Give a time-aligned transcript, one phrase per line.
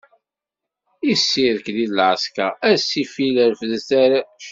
[1.11, 4.43] Isirkli-d lɛesker, a ssifil refdet arrac.